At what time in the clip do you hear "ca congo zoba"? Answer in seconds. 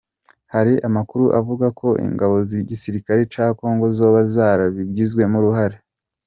3.33-4.19